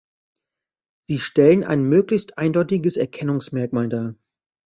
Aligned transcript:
Sie 1.05 1.19
stellen 1.19 1.63
ein 1.63 1.83
möglichst 1.87 2.39
eindeutiges 2.39 2.97
Erkennungsmerkmal 2.97 3.87
dar. 3.87 4.15